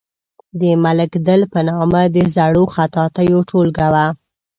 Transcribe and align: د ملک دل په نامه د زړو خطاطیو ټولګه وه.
د 0.59 0.61
ملک 0.83 1.11
دل 1.27 1.41
په 1.53 1.59
نامه 1.69 2.01
د 2.15 2.17
زړو 2.35 2.63
خطاطیو 2.75 3.39
ټولګه 3.49 3.87
وه. 3.93 4.05